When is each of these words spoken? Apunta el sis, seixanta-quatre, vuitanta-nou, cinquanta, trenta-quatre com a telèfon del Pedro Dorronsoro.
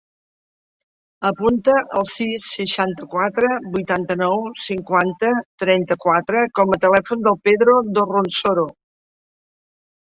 Apunta 1.29 1.75
el 1.99 2.07
sis, 2.13 2.47
seixanta-quatre, 2.61 3.53
vuitanta-nou, 3.77 4.43
cinquanta, 4.65 5.37
trenta-quatre 5.67 6.45
com 6.61 6.75
a 6.79 6.83
telèfon 6.91 7.25
del 7.31 7.43
Pedro 7.51 7.81
Dorronsoro. 8.01 8.69